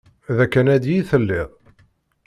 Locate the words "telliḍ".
1.09-1.49